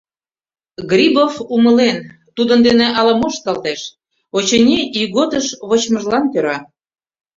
Грибов 0.91 1.33
умылен, 1.55 1.97
тудын 2.35 2.59
дене 2.67 2.87
ала-мо 2.99 3.27
ышталтеш, 3.33 3.81
очыни, 4.37 4.79
ийготыш 4.99 5.45
вочмыжлан 5.69 6.25
кӧра. 6.31 6.57